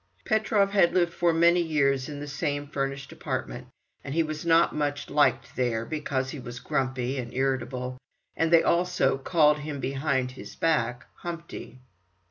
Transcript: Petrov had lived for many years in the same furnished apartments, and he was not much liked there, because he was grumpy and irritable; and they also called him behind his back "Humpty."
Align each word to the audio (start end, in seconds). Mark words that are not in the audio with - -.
Petrov 0.25 0.71
had 0.71 0.95
lived 0.95 1.13
for 1.13 1.31
many 1.31 1.61
years 1.61 2.09
in 2.09 2.19
the 2.19 2.27
same 2.27 2.65
furnished 2.65 3.11
apartments, 3.11 3.69
and 4.03 4.15
he 4.15 4.23
was 4.23 4.43
not 4.47 4.73
much 4.73 5.11
liked 5.11 5.55
there, 5.55 5.85
because 5.85 6.31
he 6.31 6.39
was 6.39 6.59
grumpy 6.59 7.19
and 7.19 7.31
irritable; 7.35 7.99
and 8.35 8.51
they 8.51 8.63
also 8.63 9.15
called 9.19 9.59
him 9.59 9.79
behind 9.79 10.31
his 10.31 10.55
back 10.55 11.05
"Humpty." 11.17 11.81